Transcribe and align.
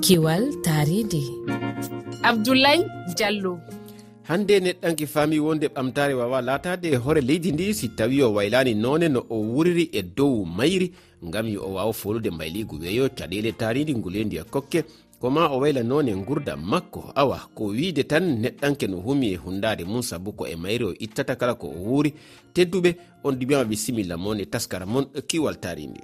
kiwal 0.00 0.44
taridi. 0.62 1.24
Abdoulaye 2.22 2.84
diallo. 3.16 3.58
Hande 4.22 4.60
neɗɗanki 4.60 5.06
faami 5.06 5.38
wonde 5.38 5.66
ɓamtare 5.68 6.14
wawa 6.14 6.40
latade 6.42 6.96
hoore 6.96 7.20
leydi 7.20 7.52
ndi 7.52 7.74
si 7.74 7.88
tawi 7.88 8.22
o 8.22 8.32
waylani 8.34 8.74
none 8.74 9.08
no 9.08 9.22
o 9.30 9.36
wuriri 9.38 9.90
e 9.92 10.02
dow 10.02 10.44
mayri 10.44 10.92
gam 11.22 11.46
yo 11.48 11.62
o 11.64 11.72
wawa 11.74 11.92
folude 11.92 12.30
mbayligu 12.30 12.76
weeyo 12.80 13.08
caɗele 13.08 13.52
taridi 13.52 13.94
ngulendiya 13.94 14.44
kokke. 14.44 14.84
Koma 15.20 15.48
o 15.48 15.58
wayla 15.60 15.82
none 15.82 16.12
gurda 16.26 16.56
makko 16.56 17.12
awa 17.14 17.38
ko 17.54 17.64
wiide 17.66 18.02
tan 18.04 18.42
neɗɗanke 18.42 18.86
no 18.90 18.96
humi 19.00 19.32
e 19.32 19.36
hundade 19.36 19.84
mum 19.84 20.02
sabu 20.02 20.32
ko 20.32 20.46
e 20.46 20.56
mayri 20.56 20.84
o 20.84 20.92
ittata 20.98 21.36
kala 21.36 21.54
ko 21.54 21.66
o 21.68 21.78
wuuri. 21.78 22.12
Tedduɓe 22.54 22.94
on 23.24 23.32
ɗumiyama 23.34 23.64
bisimilla 23.64 24.16
mon 24.16 24.40
e 24.40 24.44
taskara 24.44 24.86
mon 24.86 25.06
kiwal 25.28 25.56
taridi. 25.60 26.00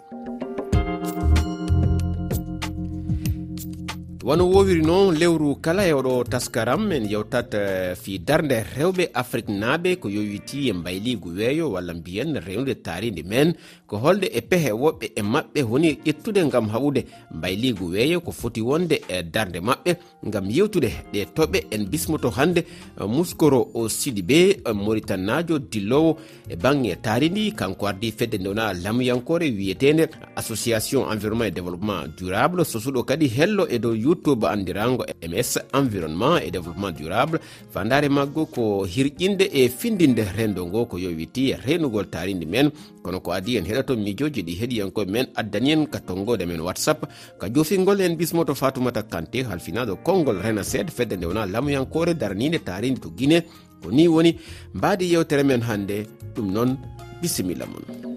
wono 4.24 4.46
wowiri 4.50 4.82
noon 4.82 5.16
lewru 5.18 5.56
kala 5.56 5.82
e 5.86 5.92
oɗo 5.92 6.24
taskaram 6.30 6.92
en 6.92 7.06
yewtat 7.10 7.54
eh, 7.54 7.96
fi 7.96 8.18
darde 8.18 8.62
rewɓe 8.76 9.10
afrique 9.14 9.48
naaɓe 9.50 9.96
ko 9.98 10.08
yowiti 10.08 10.68
e 10.68 10.72
mbayligu 10.72 11.28
weeyo 11.36 11.72
walla 11.72 11.94
mbiyen 11.94 12.38
rewde 12.46 12.74
taaride 12.74 13.22
men. 13.26 13.54
Ko 13.86 13.96
holde 13.98 14.30
e 14.32 14.40
pehe 14.40 14.70
woɓɓe 14.72 15.10
e 15.16 15.22
maɓɓe 15.22 15.62
woni 15.70 15.98
ƴettude 16.06 16.44
ngam 16.46 16.68
haɓude 16.70 17.04
mbayligu 17.34 17.84
weeyo 17.90 18.20
ko 18.20 18.32
foti 18.32 18.60
wonde 18.60 19.02
e 19.08 19.22
darde 19.22 19.58
maɓɓe. 19.60 19.96
Ngam 20.26 20.50
yewtude 20.50 20.90
ɗe 21.12 21.24
toɓe 21.34 21.58
en 21.70 21.84
bismoto 21.90 22.30
hannde 22.30 22.58
eh, 23.00 23.06
muskoro 23.08 23.70
o 23.74 23.88
sidi 23.88 24.22
be 24.22 24.34
eh, 24.64 24.72
maritanajo 24.74 25.58
dillowo 25.58 26.16
e 26.48 26.56
bange 26.56 26.94
taari 27.02 27.28
ndi 27.30 27.52
kanko 27.52 27.86
ardi 27.86 28.12
fedde 28.12 28.38
ndewna 28.38 28.72
lamuyankore 28.72 29.50
wiyetede 29.50 30.08
association 30.36 31.10
environnement 31.10 31.46
et 31.46 31.50
développement 31.54 32.06
durable. 32.16 32.62
Sosuɗo 32.64 33.02
kadi 33.04 33.26
hello 33.28 33.66
e 33.68 33.78
dow 33.78 33.94
youtube 34.12 34.44
andirango 34.46 35.04
ms 35.28 35.58
environnement 35.72 36.36
et 36.36 36.50
développement 36.50 36.92
durable. 36.92 37.38
Fandare 37.72 38.08
maggo 38.08 38.46
ko 38.46 38.84
hirƴinde 38.84 39.48
e 39.52 39.68
findinde 39.68 40.24
rendo 40.36 40.66
ngo 40.66 40.86
ko 40.86 40.98
yowiti 40.98 41.54
renugol 41.64 42.06
taridi 42.10 42.46
men. 42.46 42.70
Kono 43.02 43.20
ko 43.20 43.32
adi 43.32 43.56
en 43.56 43.64
heɗato 43.64 43.96
mijoji 43.96 44.42
ɗi 44.42 44.52
heeɗiyankoɓe 44.60 45.10
men 45.10 45.26
addani 45.34 45.72
en 45.72 45.86
ka 45.86 45.98
tonggode 46.00 46.44
men 46.46 46.60
whatsapp. 46.60 47.04
Ka 47.38 47.48
jofingol 47.48 48.00
en 48.00 48.16
bismoto 48.16 48.54
fatoumata 48.54 49.02
kanté 49.02 49.42
halfinaɗo 49.44 49.96
konngol 50.04 50.40
renased 50.42 50.90
fedde 50.90 51.16
nde 51.16 51.26
wona 51.26 51.46
lamuyankore 51.46 52.14
daranide 52.14 52.58
taridi 52.64 53.00
to 53.00 53.10
guine 53.10 53.42
ko 53.82 53.90
ni 53.90 54.08
woni 54.08 54.38
mbadi 54.74 55.12
yewtere 55.12 55.42
men 55.42 55.62
hannde 55.62 56.06
ɗum 56.34 56.52
noon 56.52 56.76
bisimilla 57.20 57.66
mon. 57.66 58.11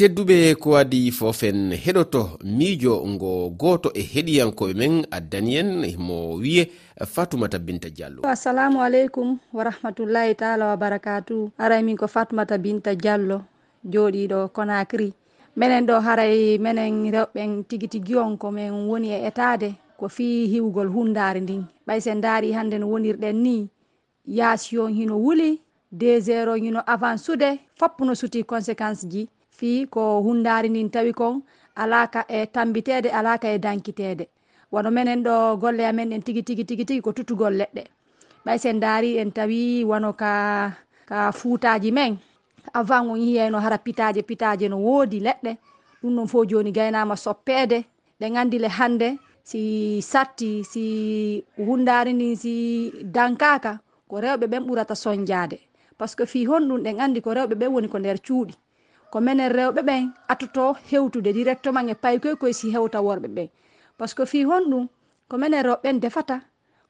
tedduɓe 0.00 0.54
ko 0.54 0.76
adi 0.80 1.10
fofen 1.12 1.58
heɗoto 1.84 2.22
miijo 2.58 2.94
ngo 3.12 3.32
goto 3.60 3.88
e 4.00 4.02
heɗiyankoɓe 4.12 4.72
men 4.80 4.94
addani 5.16 5.52
en 5.60 5.70
mo 5.98 6.16
wiye 6.42 6.62
fatoumata 7.14 7.58
binta 7.58 7.88
diallo. 7.90 8.22
Assalamu 8.24 8.80
aleykum 8.80 9.38
wa 9.52 9.64
rahmatullahi 9.64 10.34
taala 10.34 10.66
wa 10.72 10.76
barakatu. 10.76 11.52
Haray 11.58 11.82
min 11.82 11.96
ko 11.96 12.06
fatoumata 12.08 12.56
binta 12.58 12.94
diallo 12.94 13.42
joɗiɗo 13.84 14.48
conacry 14.56 15.12
minen 15.56 15.84
ɗo 15.86 16.00
haray 16.00 16.56
minen 16.58 17.12
rewɓen 17.12 17.64
tigui 17.68 17.88
tigui 17.88 18.16
on 18.16 18.38
ko 18.38 18.50
min 18.50 18.72
woni 18.88 19.12
e 19.12 19.26
etade 19.28 19.74
ko 19.98 20.08
fi 20.08 20.46
hiwgol 20.48 20.88
hundare 20.88 21.40
ndin. 21.40 21.64
Ɓay 21.86 22.00
sen 22.00 22.20
daari 22.20 22.52
hande 22.52 22.78
no 22.78 22.86
wonirɗen 22.88 23.36
ni. 23.36 23.68
Yaasiyon 24.26 24.94
hino 24.94 25.20
wuuli 25.20 25.60
deux 25.92 26.24
désert 26.24 26.48
o 26.48 26.54
hino 26.54 26.80
avancude 26.86 27.58
foppuno 27.76 28.14
suti 28.14 28.44
conséquence 28.44 29.04
ji. 29.06 29.28
fi 29.58 29.86
ko 29.86 30.22
hundari 30.22 30.68
ndin 30.68 30.90
tawi 30.90 31.12
kon 31.12 31.42
alaka 31.82 32.24
e 32.28 32.46
tambitede 32.46 33.08
alaka 33.18 33.48
e 33.54 33.58
dankitede. 33.58 34.24
Wono 34.72 34.90
menen 34.90 35.22
ɗo 35.26 35.56
golle 35.60 35.82
amen 35.90 36.12
en 36.12 36.22
tigi 36.22 36.42
tigi 36.42 36.64
tigi 36.64 36.84
tigi 36.84 37.00
ko 37.00 37.12
tutugol 37.12 37.54
leɗɗe. 37.60 37.82
Ɓay 38.44 38.58
sen 38.58 38.80
daari 38.80 39.18
en 39.18 39.30
tawi 39.32 39.84
wono 39.84 40.12
ka 40.12 40.32
ka 41.08 41.32
fuutaji 41.32 41.90
men. 41.92 42.18
Avant 42.74 43.08
on 43.10 43.16
yiyayno 43.18 43.58
hara 43.58 43.78
pitaje 43.78 44.22
pitaje 44.22 44.68
no 44.68 44.76
woodi 44.86 45.18
leɗɗe. 45.20 45.52
Ɗum 46.02 46.14
ɗon 46.16 46.28
fo 46.28 46.44
joni 46.50 46.72
gaynama 46.72 47.16
soppede 47.16 47.78
ɗe 48.20 48.26
gandile 48.34 48.68
hande 48.68 49.08
si 49.44 50.00
satti 50.02 50.64
si 50.64 50.84
hundari 51.58 52.12
ndin 52.14 52.36
si 52.36 52.54
dankaka 53.02 53.80
ko 54.08 54.16
rewɓe 54.20 54.46
ɓen 54.46 54.64
ɓurata 54.66 54.94
soñjade 54.94 55.58
par 55.98 56.08
ce 56.08 56.16
que 56.16 56.24
fi 56.26 56.46
honɗum 56.46 56.80
ɗen 56.84 57.00
andi 57.00 57.20
ko 57.20 57.30
rewɓe 57.34 57.54
ɓen 57.60 57.72
woni 57.74 57.88
ko 57.88 57.98
nder 57.98 58.18
cuuɗi. 58.26 58.54
ko 59.10 59.20
menen 59.20 59.50
rewɓe 59.52 59.82
ɓen 59.82 60.12
attoto 60.28 60.76
hewtude 60.90 61.32
directement 61.32 61.88
e 61.90 61.94
paykoy 61.94 62.36
koye 62.36 62.52
si 62.52 62.70
hewta 62.74 62.98
worɓe 63.00 63.28
ɓen. 63.36 63.48
Par 63.96 64.08
ce 64.08 64.14
que 64.14 64.26
fi 64.26 64.44
honɗum 64.44 64.88
ko 65.28 65.36
menen 65.38 65.62
rewɓe 65.66 65.82
ɓen 65.82 66.00
defata 66.00 66.36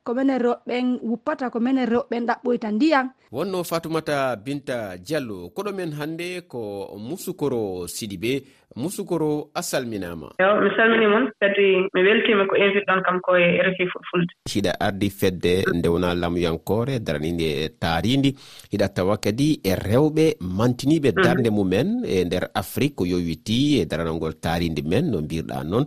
ko 0.04 0.14
minen 0.14 0.40
roɓɓen 0.40 0.86
wuppata 1.02 1.50
ko 1.50 1.60
minen 1.60 1.88
roɓɓen 1.88 2.26
ɗaɓɓoyta 2.28 2.68
ndiyam 2.72 3.06
wonno 3.32 3.64
fatumata 3.64 4.36
binta 4.36 4.96
diallo 4.98 5.50
koɗomen 5.54 5.92
hannde 5.98 6.40
ko 6.48 6.60
musukoro 6.98 7.86
sidi 7.86 8.16
be 8.18 8.32
musukoro 8.76 9.50
a 9.54 9.62
salminama. 9.62 10.30
Yo 10.38 10.60
mi 10.62 10.70
salmini 10.76 11.06
moon 11.06 11.26
kadi 11.40 11.90
mi 11.94 12.00
weltima 12.06 12.46
ko 12.46 12.54
invite 12.56 12.86
ɗon 12.86 13.02
kam 13.02 13.20
koye 13.20 13.62
refi 13.62 13.86
fulfulde 13.92 14.32
hiɗa 14.50 14.72
ardi 14.80 15.10
fedde 15.10 15.64
ndewna 15.74 16.14
lamuyankore 16.14 16.98
daranide 16.98 17.68
taaridi 17.80 18.34
hiɗa 18.72 18.88
tawa 18.88 19.16
kadi 19.18 19.60
e 19.64 19.74
rewɓe 19.74 20.36
mantiniɓe 20.40 21.12
darde 21.12 21.50
mhm. 21.50 21.56
mumen 21.56 21.88
e 22.06 22.24
nder 22.24 22.50
afrique 22.54 22.94
ko 22.96 23.04
yowiti 23.06 23.80
e 23.80 23.86
daranalngol 23.86 24.34
taaridi 24.40 24.82
men 24.82 25.10
no 25.10 25.20
mbirɗa 25.20 25.64
noon 25.64 25.84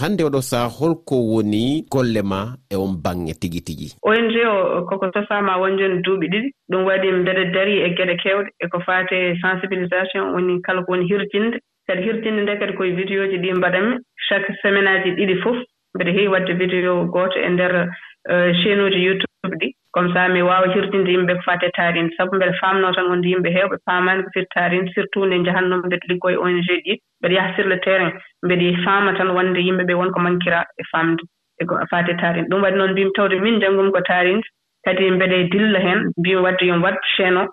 hande 0.00 0.22
oɗo 0.24 0.40
saha 0.40 0.68
holko 0.78 1.16
woni 1.32 1.84
golle 1.90 2.22
ma 2.22 2.40
e 2.70 2.76
on 2.76 2.92
bange 3.04 3.32
tigi 3.40 3.60
tigi. 3.66 3.88
Ong 4.02 4.30
o 4.46 4.86
koko 4.86 5.10
tosama 5.10 5.58
won 5.58 5.78
joni 5.78 6.02
duuɓi 6.02 6.26
ɗiɗi. 6.32 6.50
Ɗum 6.70 6.84
waɗi 6.86 7.08
mbeɗa 7.12 7.44
dari 7.52 7.74
e 7.86 7.88
geɗe 7.96 8.14
kewɗe. 8.22 8.48
Eko 8.64 8.78
fate 8.86 9.36
sensibilisation 9.42 10.32
woni 10.34 10.62
kala 10.62 10.84
ko 10.84 10.92
woni 10.92 11.08
hirtinde. 11.08 11.58
Kadi 11.86 12.02
hirtinde 12.02 12.42
nde 12.42 12.58
kadi 12.60 12.72
koye 12.76 12.92
vidéo 12.92 13.26
ji 13.30 13.38
ɗi 13.38 13.52
mbaɗanmi 13.58 13.96
chaque 14.28 14.54
semaine 14.62 14.88
aji 14.88 15.10
ɗiɗi 15.18 15.42
fof 15.42 15.56
mbeɗa 15.94 16.10
heewi 16.12 16.32
waɗde 16.34 16.52
vidéo 16.60 17.04
gooto 17.12 17.38
e 17.40 17.48
ndeer 17.48 17.74
euh, 18.30 18.52
chaine 18.62 18.82
uji 18.82 19.04
youtube 19.06 19.56
ɗi. 19.60 19.74
comme 19.98 20.14
ça 20.14 20.28
mi 20.28 20.40
waawa 20.42 20.68
hirtinde 20.72 21.10
yimɓe 21.10 21.34
ko 21.36 21.42
fate 21.46 21.68
taarinde 21.76 22.14
sabu 22.16 22.36
mbeɗa 22.36 22.52
faamnoo 22.60 22.92
tan 22.96 23.06
wonde 23.10 23.26
yimɓe 23.32 23.50
heewɓe 23.56 23.76
paamaani 23.86 24.22
ko 24.22 24.30
firi 24.34 24.46
taarinde 24.54 24.92
surtout 24.94 25.26
nde 25.26 25.38
njahannoo 25.42 25.78
mbeɗa 25.78 26.06
liggoye 26.10 26.36
ong 26.44 26.60
ɗi. 26.68 26.94
Mbeɗa 27.20 27.34
yaha 27.38 27.54
sur 27.56 27.66
le 27.66 27.76
terrain 27.84 28.12
mbeɗa 28.44 28.84
faama 28.84 29.12
tan 29.18 29.30
wonde 29.36 29.58
yimɓe 29.66 29.82
ɓe 29.88 29.94
wonko 30.00 30.20
ko 30.22 30.28
e 30.80 30.84
faamde 30.92 31.22
e 31.60 31.64
ko 31.66 31.74
fate 31.90 32.12
taarinde 32.20 32.48
ɗum 32.50 32.62
waɗi 32.62 32.76
noon 32.78 32.90
mbimi 32.92 33.10
tawde 33.16 33.36
min 33.42 33.60
janngumi 33.60 33.90
ko 33.90 34.00
taarinde 34.10 34.46
kadi 34.84 35.10
mbeɗa 35.10 35.36
dilla 35.50 35.78
heen 35.86 36.00
mbimi 36.18 36.40
waɗde 36.46 36.64
yo 36.70 36.74
waɗ 36.84 36.96
chaine 37.16 37.38
o 37.42 37.44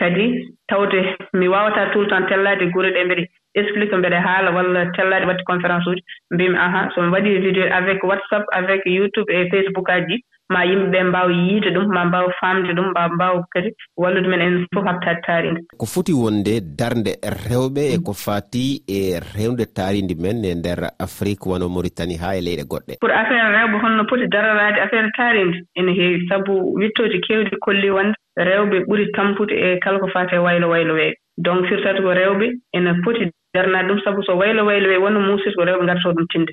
kadi 0.00 0.26
tawde 0.68 1.00
mi 1.38 1.48
waawataa 1.48 1.92
tout 1.92 2.02
le 2.02 2.08
temps 2.08 2.28
tellaade 2.28 2.64
gure 2.72 2.90
ɗe 2.94 3.04
mbiɗa 3.04 3.24
explique 3.54 3.96
mbeɗa 3.96 4.20
haala 4.26 4.50
walla 4.56 4.86
tellaade 4.96 5.26
waɗde 5.28 5.44
conférence 5.50 5.86
uji 5.90 6.02
mbimi 6.30 6.56
ahan 6.66 6.90
somi 6.94 7.12
waɗi 7.14 7.38
vidéo 7.46 7.66
avec 7.78 8.04
whatsapp 8.10 8.44
avec 8.52 8.82
youtube 8.86 9.30
e 9.30 9.50
facebook 9.50 9.90
aji 9.90 10.16
ɗi 10.16 10.24
ma 10.52 10.64
yimɓe 10.64 10.90
ɓe 10.92 11.02
mbaawa 11.08 11.32
yiide 11.32 11.70
ɗum 11.74 11.86
ma 11.94 12.04
mbaawa 12.04 12.32
faamde 12.40 12.72
ɗum 12.76 12.88
ma 12.94 13.08
mbaawa 13.08 13.44
kadi 13.52 13.70
wallude 13.96 14.28
men 14.28 14.40
en 14.40 14.66
fof 14.74 14.84
habtaade 14.84 15.20
taarinde. 15.26 15.60
Ko 15.80 15.86
foti 15.86 16.12
wonde 16.12 16.52
darnde 16.78 17.12
rewɓe 17.48 17.82
e 17.94 17.96
ko 18.06 18.12
faati 18.12 18.82
e 18.88 19.20
rewde 19.34 19.64
taarinde 19.76 20.14
men 20.22 20.44
e 20.44 20.54
ndeer 20.54 20.82
afrique 21.06 21.46
wano 21.46 21.68
mauritanie 21.68 22.18
haa 22.22 22.36
e 22.36 22.40
leyɗe 22.46 22.64
goɗɗe. 22.72 22.94
Pour 23.00 23.10
affaire 23.20 23.48
rewɓe 23.56 23.76
holno 23.82 24.04
poti 24.08 24.26
dararaade 24.28 24.78
affaire 24.84 25.10
taarinde 25.16 25.56
ene 25.78 25.92
heewi 25.98 26.28
sabu 26.28 26.74
wittooji 26.80 27.18
keewɗi 27.26 27.56
kolli 27.64 27.90
wonde. 27.90 28.14
rewɓe 28.36 28.84
ɓuri 28.88 29.12
tampude 29.12 29.52
e 29.52 29.78
kala 29.80 29.98
ko 29.98 30.06
fati 30.08 30.34
e 30.34 30.38
waylo 30.38 30.68
waylo 30.68 30.94
weeyo 30.94 31.14
donc 31.38 31.66
firtata 31.68 32.00
ko 32.02 32.12
rewɓe 32.12 32.46
ene 32.72 33.00
poti 33.04 33.30
darnaade 33.54 33.88
ɗum 33.88 34.00
sabu 34.04 34.22
so 34.22 34.36
waylo 34.36 34.64
waylo 34.64 34.88
wee 34.88 35.02
wonno 35.04 35.20
muusir 35.20 35.54
ko 35.54 35.64
rewɓe 35.64 35.84
ngartoo 35.84 36.12
ɗum 36.12 36.26
tinde. 36.32 36.52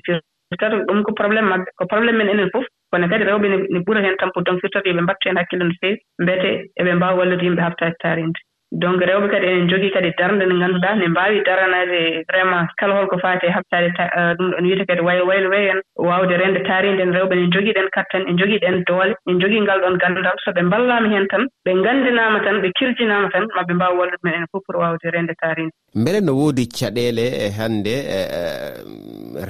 Firtata 0.50 0.76
ɗum 0.86 1.02
ko 1.02 1.12
probléme 1.12 1.48
maɓɓe 1.48 1.70
ko 1.76 1.84
probléme 1.86 2.18
men 2.18 2.28
enen 2.28 2.50
fof 2.52 2.64
kono 2.90 3.08
kadi 3.08 3.24
rewɓe 3.24 3.48
ne 3.70 3.78
ɓura 3.86 4.00
heen 4.02 4.16
tampude. 4.16 4.44
Donc 4.44 4.60
firtata 4.60 4.88
yoɓe 4.88 5.02
mbattu 5.02 5.28
heen 5.28 5.38
hakkille 5.38 5.64
no 5.64 5.74
feewi 5.80 5.98
mbete 6.22 6.50
eɓe 6.80 6.94
mbaawa 6.96 7.18
wallude 7.18 7.44
yimɓe 7.44 7.62
haftaade 7.62 7.96
taarinde 8.02 8.40
donc 8.72 9.02
rewɓe 9.02 9.28
kadi 9.30 9.46
enen 9.46 9.68
jogii 9.68 9.90
kadi 9.90 10.10
darnde 10.18 10.44
nde 10.46 10.54
ngannduɗaa 10.54 10.94
ne 10.94 11.08
mbaawi 11.08 11.42
daranaade 11.46 12.24
vraiment 12.30 12.68
kala 12.78 12.94
holko 12.94 13.18
faati 13.18 13.46
e 13.46 13.50
haɓtaade 13.50 13.88
e, 13.98 14.34
ɗum 14.38 14.50
ɗon 14.50 14.64
wiyete 14.64 14.84
kadi 14.86 15.00
wayo 15.02 15.26
waylo 15.26 15.50
wey 15.50 15.66
en 15.72 15.80
waawde 15.96 16.34
rende 16.38 16.60
taarinden 16.68 17.10
rewɓe 17.16 17.34
ne 17.34 17.50
jogiiɗen 17.50 17.90
kattan 17.90 18.28
en 18.28 18.38
jogii 18.38 18.62
ɗen 18.62 18.84
doole 18.86 19.14
en 19.26 19.40
jogii 19.40 19.60
ngal 19.60 19.80
ɗon 19.82 19.98
ganndal 19.98 20.38
so 20.44 20.50
ɓe 20.52 20.62
mballaama 20.62 21.08
heen 21.10 21.26
tan 21.26 21.44
ɓe 21.66 21.70
nganndinaama 21.74 22.40
tan 22.44 22.62
ɓe 22.62 22.70
kirjinaama 22.78 23.30
tan 23.32 23.48
maa 23.56 23.66
ɓe 23.66 23.74
mbaawa 23.74 23.98
wallude 23.98 24.22
men 24.22 24.34
enen 24.34 24.50
fof 24.52 24.62
pour 24.66 24.76
waawde 24.82 25.10
rende 25.10 25.34
taarinde 25.42 25.74
mbele 25.94 26.20
no 26.20 26.32
woodi 26.38 26.66
caɗeele 26.70 27.26
e 27.44 27.50
hannde 27.58 27.94
e, 28.16 28.20
e, 28.38 28.42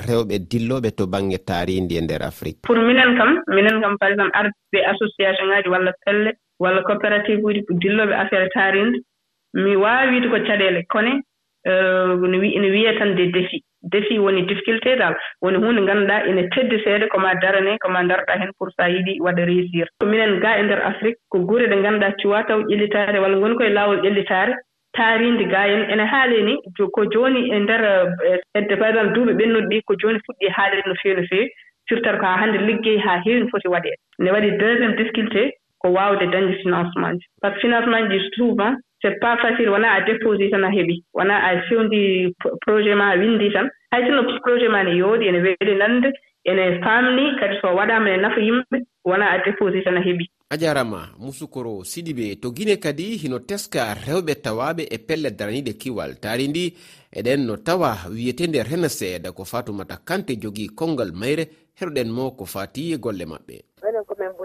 rewɓe 0.08 0.36
dillooɓe 0.50 0.90
to 0.96 1.04
baŋnge 1.06 1.38
taarindi 1.44 1.98
e 1.98 2.00
ndeer 2.00 2.22
afrique? 2.22 2.64
Pour 2.64 2.78
minen 2.78 3.16
kam 3.18 3.30
minen 3.52 3.82
kam 3.82 3.98
par 4.00 4.10
exemple 4.12 4.32
arde 4.32 4.80
association 4.92 5.48
ŋaaji 5.52 5.68
walla 5.68 5.92
pelle 6.04 6.32
walla 6.58 6.80
coopérative 6.88 7.44
uji 7.44 7.60
dillooɓe 7.68 8.14
affaire 8.16 8.48
taarinde 8.56 8.98
mi 9.54 9.76
waawi 9.76 10.10
wiide 10.12 10.28
ko 10.28 10.38
caɗeele 10.46 10.82
kone 10.88 11.12
eh, 11.64 12.14
no 12.16 12.38
wiye 12.38 12.98
tan 12.98 13.14
de 13.16 13.26
défi 13.32 13.64
défi 13.82 14.18
woni 14.18 14.42
difficulté 14.42 14.96
dal 14.96 15.16
woni 15.42 15.58
huunde 15.58 15.80
ngannduɗaa 15.82 16.24
ene 16.28 16.48
teddi 16.54 16.78
seeɗa 16.84 17.08
ko 17.08 17.18
maa 17.18 17.34
darane 17.42 17.78
ko 17.78 17.88
maa 17.88 18.04
darɗaa 18.04 18.38
heen 18.40 18.52
pour 18.58 18.70
so 18.70 18.82
a 18.82 18.88
yiɗi 18.88 19.20
waɗa 19.20 19.44
réussir. 19.44 19.86
Ko 20.00 20.06
minen 20.06 20.40
ga 20.40 20.58
e 20.58 20.62
ndeer 20.62 20.82
afrique 20.84 21.18
ko 21.30 21.38
gure 21.40 21.66
ɗe 21.66 21.76
ngannduɗaa 21.76 22.16
cuwa 22.20 22.44
taw 22.44 22.60
ƴellitaare 22.60 23.18
walla 23.20 23.36
ngoni 23.36 23.56
koye 23.56 23.70
laawol 23.70 24.00
ƴellitaare 24.04 24.54
taariinde 24.92 25.44
ga 25.48 25.66
en. 25.68 25.82
Ene 25.90 26.04
haalee 26.12 26.42
ni 26.42 26.54
ko 26.76 27.04
jooni 27.12 27.50
e 27.50 27.58
ndeer 27.58 27.84
eh, 28.28 28.38
hedde 28.54 28.76
par 28.78 28.90
exemple 28.90 29.14
duuɓi 29.14 29.32
ɓennuɗi 29.38 29.68
ɗi 29.70 29.82
ko 29.86 29.94
jooni 30.00 30.18
fuɗɗi 30.26 30.46
e 30.46 30.50
haalede 30.56 30.82
no 30.86 30.94
feewi 31.02 31.16
no 31.20 31.26
feewi 31.30 31.48
firtata 31.88 32.18
ko 32.18 32.26
haa 32.26 32.40
hannde 32.42 32.58
liggey 32.66 32.98
haa 32.98 33.22
heewi 33.24 33.40
no 33.40 33.48
foti 33.48 33.68
waɗeede 33.68 33.96
ne 34.18 34.30
waɗi 34.30 34.50
deuxiéme 34.60 34.96
difficulté 34.96 35.42
ko 35.80 35.88
waawde 35.96 36.26
dañde 36.32 36.54
financement 36.62 37.16
ji. 37.20 37.26
Par 37.40 37.50
ce 37.52 37.56
que 37.56 37.60
financement 37.62 38.10
ji 38.10 38.20
souvent 38.36 38.76
c'est 39.02 39.18
pas 39.20 39.36
facile. 39.38 39.68
Wonaa 39.70 39.94
a 39.94 40.00
déposé 40.02 40.50
tan 40.50 40.62
a 40.62 40.70
heɓi 40.70 41.04
wonaa 41.14 41.40
a 41.48 41.62
fewndi 41.68 42.34
projet 42.64 42.94
ma 42.94 43.10
a 43.10 43.16
winndi 43.16 43.52
tan 43.52 43.68
hay 43.92 44.02
sinno 44.06 44.22
projet 44.42 44.68
ma 44.68 44.84
ne 44.84 44.92
yooɗi 45.00 45.28
ene 45.28 45.40
weeli 45.44 45.74
nande 45.76 46.08
ene 46.44 46.80
faamni 46.84 47.36
kadi 47.40 47.56
so 47.60 47.68
waɗaama 47.78 48.10
ne 48.10 48.16
nafa 48.22 48.40
yimɓe 48.40 48.76
wonaa 49.04 49.30
a 49.34 49.38
déposé 49.44 49.82
tan 49.84 49.96
a 49.96 50.00
heɓi 50.00 50.24
a 50.50 50.56
jarama 50.58 51.08
musukoro 51.18 51.84
sidiɓe 51.84 52.40
to 52.40 52.50
guine 52.50 52.76
kadi 52.76 53.16
hino 53.22 53.38
teska 53.38 53.94
rewɓe 54.06 54.34
tawaɓe 54.44 54.82
e 54.90 54.98
pelle 54.98 55.30
daraniɗe 55.30 55.72
kiwal 55.80 56.20
taari 56.20 56.48
ndi 56.48 56.74
eɗen 57.18 57.46
no 57.46 57.56
tawa 57.56 57.96
wiyetende 58.10 58.58
rena 58.62 58.70
renased 58.70 59.30
ko 59.36 59.44
fatumata 59.44 59.96
kante 60.08 60.36
jogui 60.42 60.68
kongal 60.68 61.12
mayre 61.12 61.44
heɗoɗen 61.78 62.10
mo 62.10 62.30
ko 62.38 62.44
fati 62.44 62.92
e 62.92 62.96
golle 62.98 63.24
maɓɓe. 63.24 63.69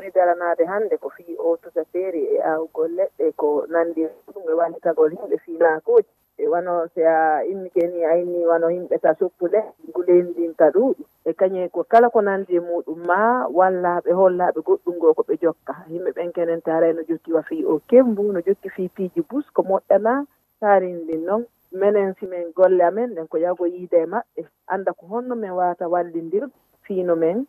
ɓuri 0.06 0.14
daranade 0.14 0.66
hannde 0.66 0.98
ko 0.98 1.10
fii 1.10 1.36
o 1.40 1.58
tusa 1.58 1.84
feeri 1.92 2.22
e 2.36 2.42
awgol 2.42 2.92
leɗɗe 2.98 3.32
ko 3.36 3.66
nandi 3.70 4.02
ɗum 4.34 4.44
e 4.50 4.54
wallitagol 4.54 5.12
yimɓe 5.14 5.38
finakoji 5.46 6.10
e 6.38 6.48
wano 6.48 6.88
si 6.94 7.02
a 7.04 7.42
immike 7.44 7.88
ni 7.88 8.04
ayni 8.06 8.46
wano 8.46 8.68
yimɓe 8.70 8.98
ta 9.02 9.14
soppuɗe 9.20 9.60
guleyni 9.94 10.34
ɗin 10.34 10.54
ka 10.56 10.70
ɗuuɗi. 10.70 11.04
E 11.26 11.34
kañum 11.34 11.70
ko 11.70 11.84
kala 11.84 12.10
ko 12.10 12.22
nandi 12.22 12.56
e 12.56 12.60
muɗum 12.60 13.00
ma 13.08 13.48
wallaɓe 13.50 14.12
hollaɓe 14.14 14.60
goɗɗum 14.62 14.96
ngo 14.96 15.14
ko 15.14 15.24
ɓe 15.28 15.36
jokka. 15.42 15.74
Yimɓe 15.90 16.12
ɓen 16.16 16.32
kenen 16.34 16.62
taara 16.62 16.94
no 16.94 17.02
jokki 17.10 17.34
wa 17.34 17.42
fii 17.42 17.66
o 17.66 17.80
kembu 17.90 18.32
no 18.32 18.40
jokki 18.42 18.70
fii 18.70 18.90
piiji 18.96 19.22
bus 19.30 19.46
ko 19.54 19.62
moƴƴana. 19.64 20.26
Taarindin 20.60 21.26
noon 21.26 21.46
minen 21.72 22.14
simin 22.20 22.52
golle 22.54 22.84
amen 22.84 23.16
ɗen 23.16 23.28
ko 23.28 23.38
yago 23.38 23.66
yiide 23.66 23.98
e 24.04 24.06
maɓɓe. 24.06 24.42
Annda 24.68 24.94
ko 24.94 25.06
honno 25.08 25.36
min 25.36 25.52
wawata 25.52 25.88
wallindir 25.90 26.46
fiino 26.84 27.16
men 27.16 27.48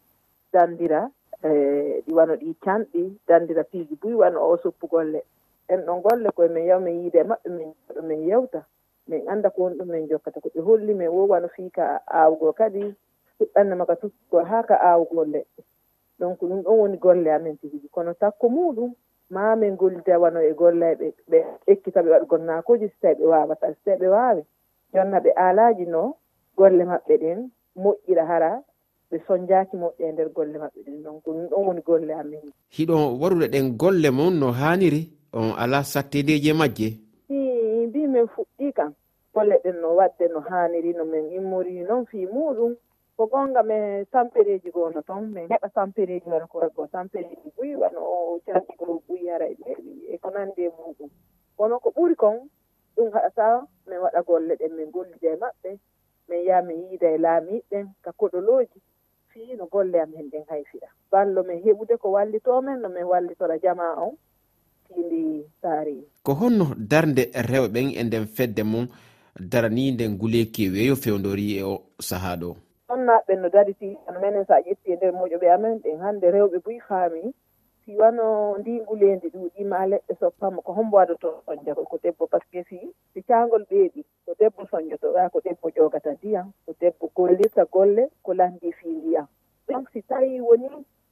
dandira 0.53 1.11
e 1.43 2.03
ɗi 2.07 2.13
wano 2.15 2.35
ɗi 2.37 2.55
canɗi 2.65 3.19
dandira 3.29 3.65
piiji 3.65 3.95
buy 4.01 4.15
wano 4.15 4.41
o 4.51 4.57
soppu 4.57 4.87
golle. 4.89 5.23
En 5.69 5.81
ɗon 5.87 6.01
golle 6.03 6.31
koye 6.33 6.49
min 6.49 6.65
yaw 6.67 6.81
min 6.81 7.01
yiide 7.03 7.23
maɓɓe 7.25 7.49
min 7.51 7.73
ɗo 7.95 8.03
min 8.03 8.27
yewta. 8.29 8.65
Min 9.09 9.29
annda 9.29 9.51
ko 9.51 9.63
woni 9.63 9.77
ɗum 9.79 9.89
min 9.89 10.09
jokkata 10.09 10.41
ko 10.41 10.49
ɓe 10.55 10.61
holli 10.61 10.95
min 10.95 11.09
wo 11.09 11.27
wano 11.27 11.49
fii 11.49 11.71
ka 11.71 12.01
aawgoo 12.07 12.53
kadi 12.53 12.95
fuɗɗanne 13.39 13.75
maka 13.77 13.97
tuskugol 13.97 14.45
haa 14.45 14.63
ka 14.63 14.75
aawgol 14.81 15.29
leɗɗe 15.29 15.63
donc 16.19 16.41
ɗum 16.41 16.63
ɗon 16.63 16.79
woni 16.79 16.97
golle 16.97 17.29
amen 17.33 17.57
tigiji 17.59 17.89
kono 17.89 18.15
takko 18.15 18.49
muɗum 18.49 18.95
ma 19.31 19.57
min 19.57 19.77
gollida 19.77 20.19
wano 20.19 20.41
e 20.41 20.53
golleɓe 20.55 21.13
ɓe 21.31 21.39
ekkita 21.67 22.03
ɓe 22.03 22.11
waɗgol 22.11 22.41
naakoji 22.43 22.89
so 22.89 22.95
tawi 23.01 23.15
ɓe 23.15 23.27
waawata 23.27 23.67
so 23.75 23.81
tawi 23.85 23.99
ɓe 23.99 24.09
waawi. 24.09 24.43
Jonna 24.93 25.21
ɓe 25.21 25.31
alaji 25.37 25.87
no 25.87 26.17
golle 26.57 26.85
maɓɓe 26.85 27.15
ɗen 27.23 27.51
moƴƴira 27.77 28.25
hara 28.27 28.63
ɓe 29.11 29.17
soñjaaki 29.27 29.77
moƴƴe 29.77 30.03
e 30.09 30.13
ndeer 30.13 30.31
golle 30.33 30.59
maɓɓe 30.59 30.81
ɗen 30.87 31.03
ɗon 31.05 31.21
ko 31.23 31.31
ɗum 31.33 31.47
ɗon 31.51 31.67
woni 31.67 31.83
golle 31.83 32.13
amin. 32.15 32.41
Hiɗo 32.77 32.95
warude 33.21 33.47
ɗen 33.53 33.77
golle 33.77 34.11
mon 34.11 34.31
no 34.41 34.53
haaniri 34.53 35.03
on 35.33 35.53
alaa 35.63 35.83
sattedeeji 35.85 36.51
e 36.51 36.53
majje 36.53 36.89
mbi 37.87 38.07
min 38.07 38.27
fuɗɗii 38.35 38.73
kam. 38.73 38.93
Golle 39.35 39.57
ɗen 39.65 39.77
no 39.81 39.89
waɗde 39.99 40.25
no 40.33 40.41
haaniri 40.41 40.93
no 40.99 41.05
min 41.05 41.31
immori 41.39 41.73
noon 41.89 42.05
fii 42.07 42.27
muɗum. 42.27 42.73
Ko 43.17 43.27
gonga 43.27 43.63
min 43.63 44.05
tampereeji 44.13 44.71
goono 44.71 45.01
toon 45.03 45.33
min 45.35 45.49
heɓa 45.49 45.69
tampereeji 45.75 46.29
wara 46.29 46.47
ko 46.47 46.59
wago 46.59 46.87
tampereeji 46.87 47.49
ɓuyi 47.57 47.75
wano 47.81 48.01
o 48.01 48.41
cardigol 48.47 49.01
ɓuyi 49.09 49.29
hara 49.33 49.47
e 49.49 49.55
ɗeɗi 49.65 49.91
e 50.13 50.19
ko 50.23 50.29
nanndi 50.31 50.63
e 50.65 50.71
muɗum. 50.79 51.11
Kono 51.57 51.79
ko 51.81 51.89
ɓuri 51.97 52.15
kon 52.17 52.37
ɗum 52.97 53.09
haɗataa 53.15 53.67
min 53.87 53.99
waɗa 54.05 54.21
golle 54.29 54.55
ɗen 54.61 54.73
min 54.77 54.91
gollida 54.91 55.29
e 55.33 55.37
maɓɓe. 55.43 55.71
Min 56.29 56.41
yaha 56.47 56.63
min 56.63 56.79
yiida 56.91 57.09
e 57.15 57.19
laamiiɓe 57.19 57.65
ɓen 57.71 57.87
ka 58.05 58.11
koɗolooji. 58.13 58.79
fii 59.37 59.57
no 59.57 59.67
golle 59.67 60.01
am 60.01 60.13
hen 60.17 60.31
ɗen 60.33 60.45
hay 60.49 60.65
fiya 60.65 60.89
ballo 61.13 61.43
min 61.45 61.61
heɓude 61.65 61.97
ko 62.01 62.11
wallitomen 62.17 62.81
no 62.81 62.89
min 62.89 63.05
wallitora 63.05 63.59
jama 63.63 63.85
on 64.01 64.17
fiindi 64.89 65.45
saari 65.63 65.97
ko 66.23 66.33
honno 66.41 66.65
darde 66.91 67.23
rewɓen 67.51 67.89
e 68.01 68.03
nden 68.05 68.27
fedde 68.37 68.63
mum 68.73 68.87
darani 69.41 69.93
nden 69.93 70.17
guleeki 70.19 70.69
weeyo 70.73 70.97
fewdori 70.97 71.59
e 71.61 71.63
o 71.63 71.75
sahaa 72.09 72.37
ɗo? 72.41 72.57
Ɗon 72.89 73.01
naɓɓen 73.07 73.39
no 73.43 73.49
dariti 73.49 73.89
an 74.09 74.15
menen 74.21 74.45
so 74.47 74.55
a 74.55 74.61
ƴetti 74.61 74.93
e 74.93 74.97
nder 74.97 75.13
moƴoɓe 75.13 75.47
amen 75.55 75.79
ɗen 75.85 75.99
hannde 76.01 76.27
rewɓe 76.31 76.59
buy 76.65 76.79
faami. 76.89 77.23
si 77.87 77.97
wano 77.97 78.59
ndi 78.59 78.81
nguleydi 78.83 79.29
ɗuuɗima 79.35 79.79
leɗɗe 79.91 80.15
soppama 80.21 80.59
ko 80.63 80.73
hombo 80.73 80.97
waɗoto 80.97 81.29
soñja 81.47 81.73
ko 81.75 81.99
debbo 82.03 82.27
par 82.27 82.41
ce 82.43 82.51
que 82.51 82.63
si 82.69 82.79
si 83.15 83.23
cahgol 83.23 83.63
ɓeeɗi 83.71 84.01
ko 84.27 84.33
debbo 84.41 84.67
soñjotoɗa 84.71 85.31
ko 85.33 85.39
debbo 85.41 85.67
ƴogata 85.71 86.11
ndiyam 86.19 86.51
ko 86.67 86.73
debbo 86.81 87.05
gollirta 87.17 87.65
golle 87.65 88.11
ko 88.25 88.35
landi 88.35 88.73
fi 88.73 88.89
ndiyam. 88.89 89.27
Donc 89.69 89.89
si 89.93 90.03
tawi 90.03 90.41
woni 90.41 90.67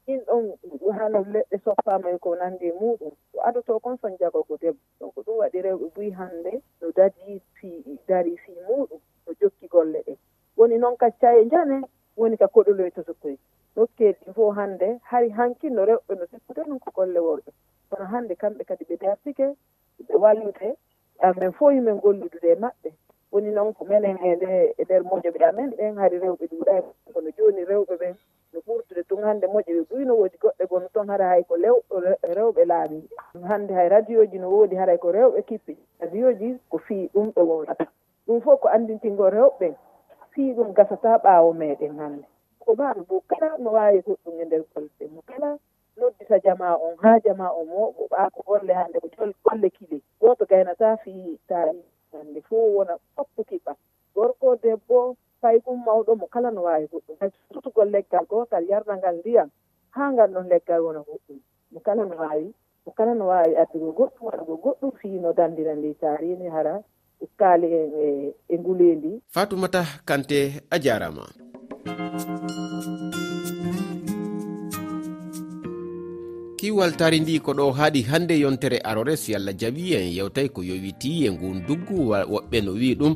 ɗin 0.07 0.21
ɗon 0.27 0.45
hano 0.99 1.19
leɗɗe 1.35 1.57
soppama 1.65 2.11
e 2.11 2.19
ko 2.19 2.35
nandi 2.37 2.73
muɗum 2.81 3.13
ko 3.33 3.39
adoto 3.49 3.79
kon 3.81 3.97
soñjago 4.03 4.43
ko 4.43 4.57
debbo. 4.61 4.81
Donc 5.01 5.15
ɗum 5.15 5.37
waɗi 5.39 5.59
rewɓe 5.63 5.87
buyi 5.95 6.11
hannde 6.11 6.53
no 6.81 6.91
dadi 6.97 7.41
fi 7.55 7.71
dari 8.09 8.37
fi 8.37 8.51
muɗum 8.69 8.99
no 9.27 9.33
jokki 9.41 9.69
golle 9.69 10.03
ɗe. 10.07 10.17
Woni 10.57 10.79
noon 10.79 10.97
kacca 10.97 11.39
e 11.39 11.45
jane 11.49 11.87
woni 12.17 12.37
ka 12.37 12.47
koɗoloytoto 12.49 13.15
koye 13.23 13.39
nokkeji 13.77 14.19
ɗi 14.27 14.33
fof 14.35 14.55
hannde 14.57 14.99
hay 15.11 15.29
hankinno 15.31 15.85
rewɓe 15.85 16.13
no 16.19 16.25
sikkude 16.31 16.63
ɗum 16.67 16.79
ko 16.79 16.91
golle 16.95 17.21
worɓe. 17.21 17.51
Kono 17.91 18.05
hannde 18.13 18.35
kamɓe 18.35 18.65
kadi 18.65 18.85
ɓe 18.85 18.97
dartike 18.97 19.47
ɓe 20.09 20.15
wallude 20.23 20.77
amen 21.21 21.53
fof 21.53 21.73
yimen 21.73 21.99
golludude 22.01 22.49
e 22.53 22.55
maɓɓe. 22.55 22.91
Woni 23.33 23.51
noon 23.51 23.75
ko 23.75 23.85
menen 23.85 24.17
e 24.23 24.37
nde 24.37 24.75
e 24.79 24.83
nder 24.85 25.03
moƴoɓe 25.03 25.45
amen 25.49 25.71
ɓen 25.77 25.97
hari 25.99 26.19
rewɓe 26.19 26.45
ɗuuɗa 26.51 26.75
kono 27.15 27.31
jooni 27.37 27.65
rewɓe 27.65 27.95
ɓen. 27.99 28.15
No 28.53 28.61
ɓurdude 28.67 29.03
tun 29.09 29.23
hannde 29.25 29.47
moƴƴo 29.47 29.73
ɓe 29.75 29.83
ɓuyno 29.91 30.13
woodi 30.19 30.37
goɗɗe 30.39 30.65
gono 30.71 30.89
toon 30.95 31.09
hara 31.09 31.29
hay 31.29 31.43
ko 31.45 31.57
lewɗo 31.57 31.95
rewɓe 32.23 32.65
laami 32.65 33.09
hannde 33.49 33.75
hay 33.75 33.89
radio 33.89 34.25
ji 34.27 34.39
no 34.39 34.49
woodi 34.51 34.77
haray 34.77 34.99
ko 34.99 35.11
rewɓe 35.13 35.43
kippi. 35.43 35.77
Radio 36.01 36.33
ji 36.33 36.59
ko 36.71 36.79
fii 36.79 37.09
ɗum 37.15 37.33
ɓe 37.35 37.43
wowrata 37.43 37.87
ɗum 38.27 38.41
fof 38.41 38.61
ko 38.61 38.69
anndintingo 38.69 39.31
rewɓe 39.31 39.75
fii 40.31 40.55
ɗum 40.55 40.73
gasata 40.75 41.19
ɓaawo 41.19 41.53
meɗen 41.53 41.99
hannde. 41.99 42.25
ko 42.67 42.75
maaro 42.81 43.01
ndu 43.03 43.17
kala 43.31 43.49
no 43.63 43.71
waawi 43.77 43.99
goɗɗum 44.07 44.35
e 44.43 44.45
ndeer 44.45 44.65
golle 44.73 45.05
mo 45.15 45.21
kala 45.31 45.51
noddita 45.97 46.39
jama 46.45 46.69
on 46.87 46.95
haa 47.03 47.19
jama 47.25 47.47
on 47.59 47.67
mooɓo 47.73 48.03
ɓaa 48.13 48.31
ko 48.35 48.41
golle 48.49 48.73
hannde 48.79 48.99
ko 49.01 49.09
golle 49.45 49.69
kili 49.77 49.99
gooto 50.21 50.45
gaynata 50.51 50.97
fii 51.03 51.39
taari 51.49 51.83
hannde 52.13 52.41
fof 52.49 52.65
wona 52.77 52.95
foppu 53.17 53.41
kiɓɓa 53.51 53.73
gorko 54.15 54.57
debbo 54.63 55.17
fay 55.41 55.57
ɗum 55.65 55.79
mawɗo 55.87 56.13
mo 56.21 56.27
kala 56.27 56.51
no 56.51 56.63
waawi 56.67 56.87
goɗɗum 56.93 57.17
hay 57.21 57.31
sutugol 57.53 57.89
leggal 57.95 58.25
gootal 58.31 58.65
yarna 58.71 58.97
ngal 58.97 59.17
ndiyam 59.19 59.49
haa 59.97 60.13
ngal 60.13 60.31
ɗon 60.35 60.49
leggal 60.53 60.81
wona 60.87 61.01
goɗɗum 61.09 61.39
mo 61.73 61.81
kala 61.87 62.03
no 62.05 62.17
waawi 62.23 62.49
mo 62.87 62.93
kala 62.97 63.13
no 63.15 63.25
waawi 63.31 63.53
addugo 63.63 63.91
goɗɗum 63.99 64.25
waɗugo 64.29 64.55
goɗɗum 64.65 64.93
fii 65.01 65.19
no 65.23 65.33
danndira 65.33 65.75
ndi 65.75 65.95
taarini 66.01 66.47
hara 66.49 66.75
ukkaali 67.25 67.67
e 67.67 67.83
e, 68.05 68.35
e 68.49 68.59
nguleendi 68.59 69.13
fatoumata 69.35 69.83
kante 70.09 70.39
a 70.71 70.77
jaarama 70.85 71.25
kiwaltari 76.65 77.21
ndi 77.21 77.41
ko 77.45 77.53
ɗo 77.53 77.73
haaɗi 77.77 78.03
hannde 78.09 78.35
yontere 78.41 78.79
arores 78.91 79.29
yallah 79.29 79.55
jaɓi 79.61 79.85
en 80.01 80.09
yewtay 80.17 80.49
ko 80.49 80.61
yowiti 80.65 81.11
e 81.27 81.31
ngun 81.31 81.57
duggu 81.69 81.97
woɓɓe 82.33 82.59
no 82.65 82.73
wi 82.81 82.95
ɗum 83.01 83.15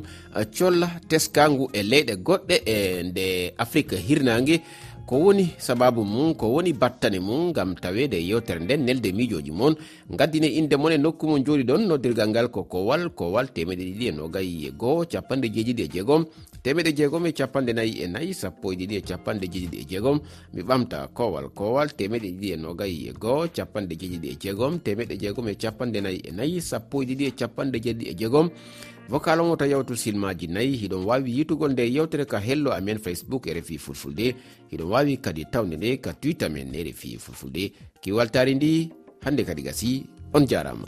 colla 0.57 0.87
teskangu 1.09 1.65
e 1.73 1.81
leyɗe 1.91 2.13
goɗɗe 2.27 2.55
e 2.75 3.03
nde 3.09 3.25
afrique 3.63 3.95
hirnangue 4.07 4.61
ko 5.09 5.17
woni 5.25 5.57
sababu 5.57 6.05
mum 6.05 6.37
ko 6.37 6.53
woni 6.53 6.69
battane 6.73 7.17
mum 7.19 7.49
gam 7.51 7.73
tawede 7.73 8.21
yewtere 8.29 8.59
nden 8.61 8.85
nelde 8.85 9.09
miijoji 9.11 9.51
moon 9.51 9.73
gaddine 10.19 10.45
inde 10.59 10.75
mon 10.77 10.93
e 10.93 10.97
nokku 10.97 11.25
mon 11.27 11.41
jooɗi 11.41 11.63
ɗon 11.65 11.81
noddirgal 11.89 12.29
ngal 12.29 12.47
ko 12.53 12.63
kowal 12.63 13.09
kowal 13.09 13.47
temeɗe 13.49 13.83
ɗiɗi 13.89 14.05
e 14.09 14.11
nogayi 14.11 14.67
e 14.67 14.71
goho 14.71 15.05
capanɗe 15.11 15.47
jeeɗiɗi 15.49 15.81
e 15.81 15.87
jeegom. 15.93 16.25
Temeɗe 16.63 16.91
jeegom 16.97 17.25
e 17.25 17.31
capanɗe 17.31 17.73
nayyi 17.73 17.95
e 18.03 18.07
nayyi 18.07 18.33
sappo 18.33 18.71
e 18.73 18.75
ɗiɗi 18.75 18.95
e 18.97 19.01
capanɗe 19.01 19.45
jeeɗiɗi 19.53 19.77
e 19.81 19.85
jeegom. 19.89 20.19
Mi 20.53 20.61
ɓamta 20.61 21.07
kowal 21.17 21.49
kowal 21.57 21.89
temeɗe 21.97 22.27
ɗiɗi 22.29 22.47
e 22.53 22.57
nogayi 22.57 23.07
e 23.09 23.13
goho 23.13 23.47
capanɗe 23.55 23.93
jeeɗiɗi 23.99 24.27
e 24.29 24.35
jeegom. 24.41 24.73
Temeɗe 24.85 25.17
jeegom 25.21 25.47
e 25.47 25.55
capanɗe 25.55 25.99
nayyi 26.05 26.19
e 26.21 26.31
nayyi 26.37 26.61
sappo 26.61 27.01
e 27.01 27.05
ɗiɗi 27.09 27.25
e 27.25 27.31
capanɗe 27.39 27.77
jeeɗiɗi 27.83 28.05
e 28.11 28.13
jeegom. 28.19 28.47
vocal 29.09 29.39
on 29.41 29.49
wota 29.49 29.65
yawtu 29.65 29.95
silmaji 29.97 30.47
nayyi 30.47 30.77
hiɗon 30.81 31.05
wawi 31.05 31.37
yitugol 31.37 31.71
nde 31.71 31.93
yewtere 31.93 32.25
ka 32.25 32.39
hello 32.39 32.71
amen 32.73 32.99
facebook 32.99 33.47
e 33.47 33.53
rfi 33.53 33.77
fulfulde. 33.77 34.35
Hiɗon 34.71 34.89
wawi 34.91 35.17
kadi 35.17 35.45
tawde 35.45 35.75
nde 35.77 35.97
ka 35.97 36.13
twitter 36.13 36.49
men 36.51 36.75
e 36.75 36.83
rfi 36.83 37.17
fulfulde. 37.17 37.71
Kiwaltari 38.01 38.55
ndi 38.55 38.91
hande 39.23 39.43
kadi 39.43 39.61
gasi 39.61 40.05
on 40.33 40.45
jarama 40.47 40.87